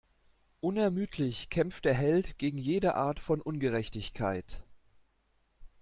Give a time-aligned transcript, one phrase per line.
[0.61, 4.59] Unermüdlich kämpft der Held gegen jede Art von Ungerechtigkeit.